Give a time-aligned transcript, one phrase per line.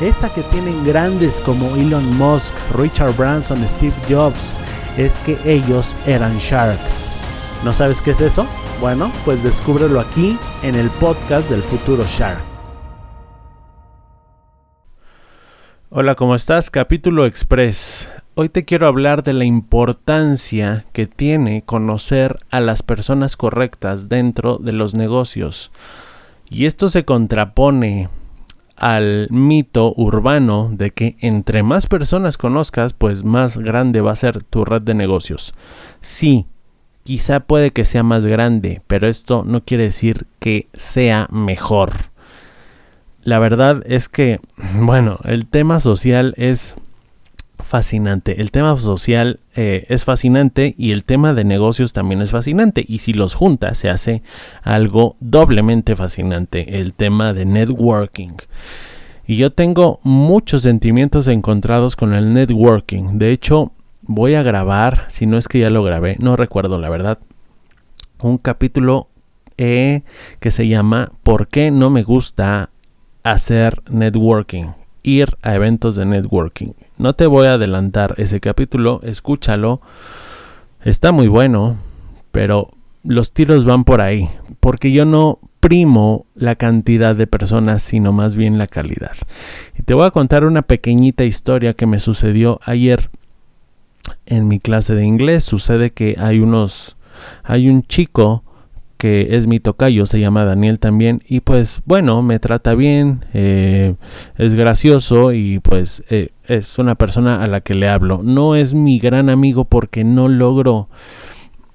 [0.00, 4.56] esa que tienen grandes como Elon Musk, Richard Branson, Steve Jobs,
[4.96, 7.12] es que ellos eran sharks.
[7.64, 8.46] ¿No sabes qué es eso?
[8.80, 12.42] Bueno, pues descúbrelo aquí en el podcast del futuro Shark.
[15.90, 16.70] Hola, ¿cómo estás?
[16.70, 18.08] Capítulo Express.
[18.34, 24.56] Hoy te quiero hablar de la importancia que tiene conocer a las personas correctas dentro
[24.58, 25.72] de los negocios.
[26.48, 28.08] Y esto se contrapone
[28.80, 34.42] al mito urbano de que entre más personas conozcas, pues más grande va a ser
[34.42, 35.52] tu red de negocios.
[36.00, 36.46] Sí,
[37.02, 41.92] quizá puede que sea más grande, pero esto no quiere decir que sea mejor.
[43.22, 44.40] La verdad es que,
[44.74, 46.74] bueno, el tema social es
[47.60, 48.40] fascinante.
[48.40, 52.84] El tema social eh, es fascinante y el tema de negocios también es fascinante.
[52.86, 54.22] Y si los juntas se hace
[54.62, 56.80] algo doblemente fascinante.
[56.80, 58.36] El tema de networking.
[59.26, 63.18] Y yo tengo muchos sentimientos encontrados con el networking.
[63.18, 66.88] De hecho, voy a grabar, si no es que ya lo grabé, no recuerdo la
[66.88, 67.18] verdad,
[68.20, 69.08] un capítulo
[69.56, 70.02] eh,
[70.40, 72.70] que se llama ¿Por qué no me gusta
[73.22, 74.79] hacer networking?
[75.02, 76.72] Ir a eventos de networking.
[76.98, 79.80] No te voy a adelantar ese capítulo, escúchalo.
[80.82, 81.76] Está muy bueno,
[82.32, 82.68] pero
[83.02, 84.28] los tiros van por ahí,
[84.60, 89.16] porque yo no primo la cantidad de personas, sino más bien la calidad.
[89.78, 93.10] Y te voy a contar una pequeñita historia que me sucedió ayer
[94.26, 95.44] en mi clase de inglés.
[95.44, 96.96] Sucede que hay unos,
[97.42, 98.44] hay un chico
[99.00, 103.94] que es mi tocayo, se llama Daniel también, y pues bueno, me trata bien, eh,
[104.36, 108.20] es gracioso y pues eh, es una persona a la que le hablo.
[108.22, 110.90] No es mi gran amigo porque no logro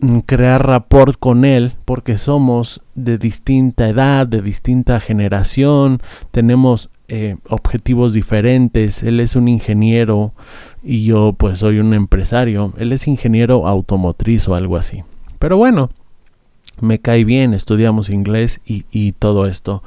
[0.00, 6.00] mm, crear rapport con él porque somos de distinta edad, de distinta generación,
[6.32, 10.32] tenemos eh, objetivos diferentes, él es un ingeniero
[10.82, 15.04] y yo pues soy un empresario, él es ingeniero automotriz o algo así.
[15.38, 15.88] Pero bueno,
[16.82, 19.84] me cae bien, estudiamos inglés y, todo esto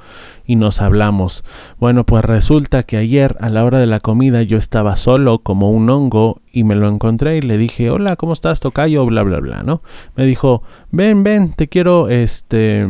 [0.47, 1.43] y nos hablamos.
[1.77, 5.71] Bueno, pues resulta que ayer a la hora de la comida yo estaba solo como
[5.71, 9.05] un hongo y me lo encontré y le dije, hola, ¿cómo estás, Tocayo?
[9.05, 9.81] Bla, bla, bla, ¿no?
[10.15, 12.87] Me dijo, ven, ven, te quiero, este,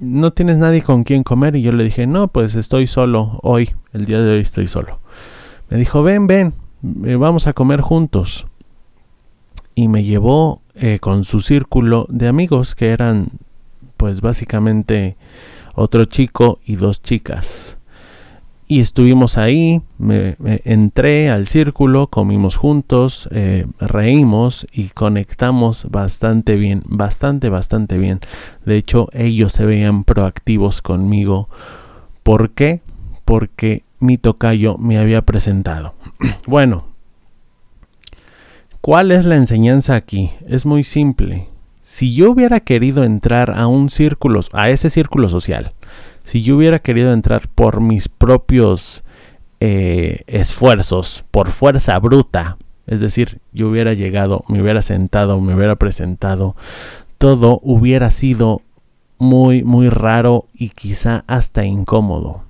[0.00, 3.74] no tienes nadie con quien comer y yo le dije, no, pues estoy solo hoy,
[3.94, 5.00] el día de hoy estoy solo.
[5.70, 6.52] Me dijo, ven, ven,
[7.06, 8.46] eh, vamos a comer juntos.
[9.74, 13.28] Y me llevó eh, con su círculo de amigos que eran
[13.96, 15.16] pues básicamente
[15.74, 17.78] otro chico y dos chicas.
[18.68, 26.82] Y estuvimos ahí, me, entré al círculo, comimos juntos, eh, reímos y conectamos bastante bien,
[26.88, 28.18] bastante, bastante bien.
[28.64, 31.48] De hecho, ellos se veían proactivos conmigo.
[32.24, 32.80] ¿Por qué?
[33.24, 35.94] Porque mi tocayo me había presentado.
[36.48, 36.86] bueno,
[38.80, 40.32] ¿cuál es la enseñanza aquí?
[40.48, 41.46] Es muy simple
[41.86, 45.72] si yo hubiera querido entrar a un círculo, a ese círculo social,
[46.24, 49.04] si yo hubiera querido entrar por mis propios
[49.60, 52.56] eh, esfuerzos, por fuerza bruta,
[52.88, 56.56] es decir, yo hubiera llegado, me hubiera sentado, me hubiera presentado,
[57.18, 58.62] todo hubiera sido
[59.18, 62.42] muy, muy raro y quizá hasta incómodo.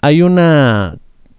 [0.00, 0.96] Hay una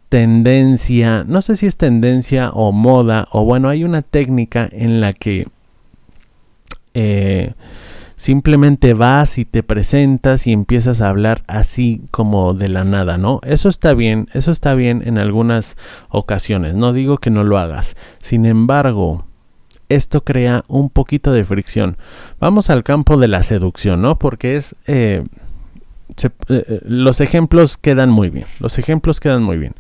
[0.07, 5.12] tendencia, no sé si es tendencia o moda, o bueno, hay una técnica en la
[5.12, 5.47] que
[6.93, 7.53] eh,
[8.15, 13.39] simplemente vas y te presentas y empiezas a hablar así como de la nada, ¿no?
[13.43, 15.75] Eso está bien, eso está bien en algunas
[16.09, 17.95] ocasiones, no digo que no lo hagas.
[18.19, 19.25] Sin embargo,
[19.89, 21.97] esto crea un poquito de fricción.
[22.39, 24.17] Vamos al campo de la seducción, ¿no?
[24.17, 24.75] Porque es...
[24.87, 25.23] Eh,
[26.49, 28.45] eh, los ejemplos quedan muy bien.
[28.59, 29.73] Los ejemplos quedan muy bien.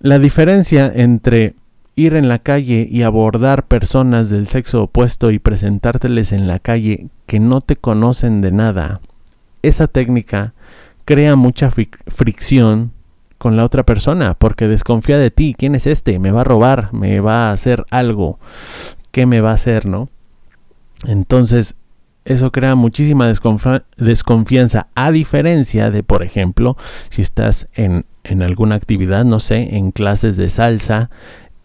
[0.00, 1.54] La diferencia entre
[1.96, 7.08] ir en la calle y abordar personas del sexo opuesto y presentárteles en la calle
[7.26, 9.00] que no te conocen de nada,
[9.62, 10.54] esa técnica
[11.06, 12.92] crea mucha fricción
[13.38, 15.54] con la otra persona porque desconfía de ti.
[15.58, 16.18] ¿Quién es este?
[16.18, 16.92] ¿Me va a robar?
[16.92, 18.38] ¿Me va a hacer algo?
[19.10, 19.86] ¿Qué me va a hacer?
[19.86, 20.10] ¿No?
[21.06, 21.76] Entonces,
[22.24, 23.32] eso crea muchísima
[23.96, 26.76] desconfianza, a diferencia de, por ejemplo,
[27.08, 31.10] si estás en, en, alguna actividad, no sé, en clases de salsa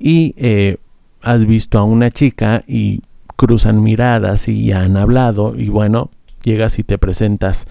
[0.02, 0.78] y eh,
[1.22, 3.02] has visto a una chica y
[3.36, 6.10] cruzan miradas y ya han hablado y bueno,
[6.44, 7.66] llegas y te presentas.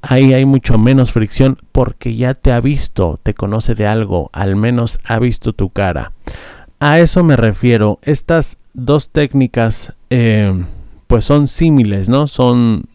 [0.00, 4.56] Ahí hay mucho menos fricción porque ya te ha visto, te conoce de algo, al
[4.56, 6.12] menos ha visto tu cara.
[6.80, 8.00] A eso me refiero.
[8.02, 10.64] Estas dos técnicas eh,
[11.06, 12.26] pues son símiles, ¿no?
[12.26, 12.86] Son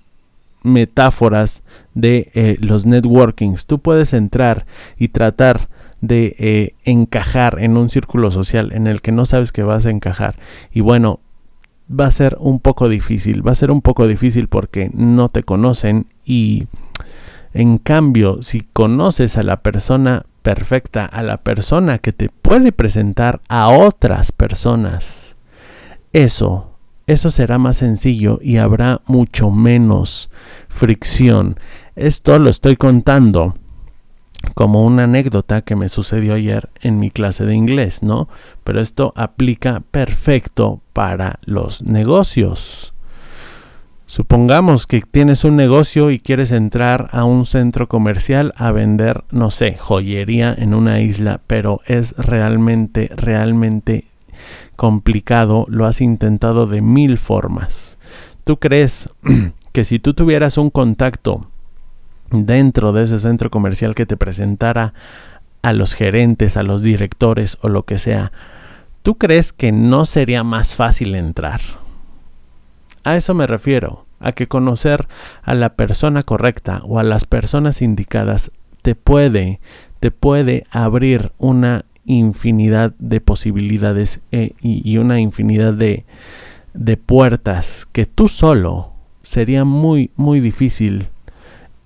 [0.64, 1.64] metáforas
[1.94, 3.66] de eh, los networkings.
[3.66, 4.66] Tú puedes entrar
[4.98, 5.70] y tratar
[6.02, 9.90] de eh, encajar en un círculo social en el que no sabes que vas a
[9.90, 10.36] encajar.
[10.72, 11.20] Y bueno,
[11.90, 15.44] va a ser un poco difícil, va a ser un poco difícil porque no te
[15.44, 16.68] conocen y
[17.54, 23.42] en cambio si conoces a la persona perfecta, a la persona que te puede presentar
[23.48, 25.36] a otras personas,
[26.14, 30.30] eso, eso será más sencillo y habrá mucho menos
[30.68, 31.60] fricción.
[31.96, 33.56] Esto lo estoy contando
[34.54, 38.28] como una anécdota que me sucedió ayer en mi clase de inglés, ¿no?
[38.64, 42.94] Pero esto aplica perfecto para los negocios.
[44.06, 49.52] Supongamos que tienes un negocio y quieres entrar a un centro comercial a vender, no
[49.52, 54.06] sé, joyería en una isla, pero es realmente, realmente
[54.78, 57.98] complicado, lo has intentado de mil formas.
[58.46, 59.10] ¿Tú crees
[59.74, 61.52] que si tú tuvieras un contacto
[62.32, 64.94] dentro de ese centro comercial que te presentara
[65.62, 68.32] a los gerentes, a los directores o lo que sea,
[69.02, 71.62] ¿tú crees que no sería más fácil entrar?
[73.04, 75.08] A eso me refiero, a que conocer
[75.44, 78.52] a la persona correcta o a las personas indicadas
[78.82, 79.60] te puede,
[80.00, 86.06] te puede abrir una infinidad de posibilidades eh, y, una infinidad de,
[86.74, 88.94] de puertas que tú solo
[89.24, 91.10] sería muy, muy difícil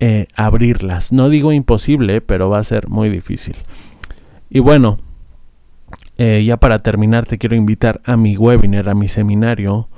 [0.04, 1.12] eh, abrirlas.
[1.12, 3.54] No digo imposible, pero va a ser muy difícil.
[4.50, 4.98] Y bueno,
[6.18, 9.88] eh, ya para terminar te quiero invitar a mi webinar, a mi seminario,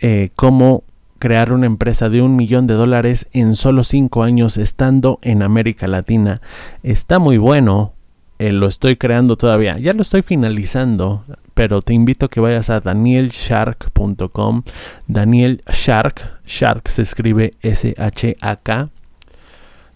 [0.00, 0.84] eh, cómo
[1.18, 5.86] crear una empresa de un millón de dólares en solo cinco años estando en América
[5.86, 6.40] Latina.
[6.82, 7.92] Está muy bueno,
[8.38, 12.80] lo estoy creando todavía, ya lo estoy finalizando, pero te invito a que vayas a
[12.80, 14.62] danielshark.com,
[15.08, 18.91] Daniel Shark, Shark se escribe S-H-A-K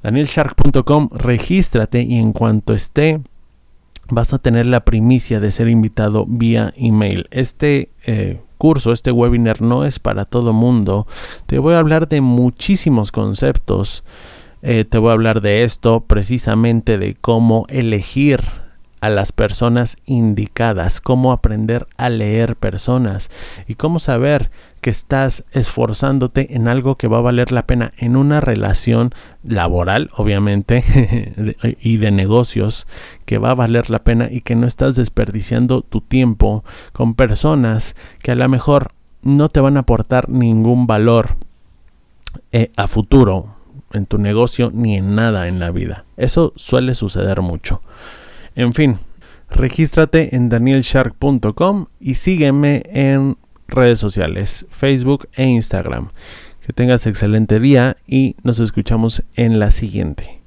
[0.02, 3.20] danielshark.com, regístrate y en cuanto esté
[4.08, 7.26] vas a tener la primicia de ser invitado vía email.
[7.31, 11.06] Este eh, curso, este webinar no es para todo mundo.
[11.46, 14.04] Te voy a hablar de muchísimos conceptos.
[14.62, 18.40] Eh, te voy a hablar de esto, precisamente de cómo elegir
[19.06, 23.31] a las personas indicadas, cómo aprender a leer personas
[23.69, 24.50] y cómo saber
[24.81, 29.12] que estás esforzándote en algo que va a valer la pena en una relación
[29.44, 30.82] laboral, obviamente,
[31.81, 32.88] y de negocios,
[33.25, 37.94] que va a valer la pena y que no estás desperdiciando tu tiempo con personas
[38.22, 38.91] que a lo mejor
[39.22, 41.36] no te van a aportar ningún valor
[42.51, 43.55] eh, a futuro
[43.93, 46.05] en tu negocio ni en nada en la vida.
[46.17, 47.82] Eso suele suceder mucho.
[48.56, 48.98] En fin,
[49.51, 53.36] regístrate en danielshark.com y sígueme en
[53.69, 56.08] redes sociales, Facebook e Instagram.
[56.63, 60.45] Que tengas excelente día y nos escuchamos en la siguiente.